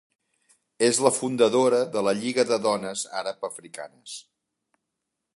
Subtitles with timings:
[0.85, 4.15] És la fundadora de la Lliga de Dones Àrab-africanes.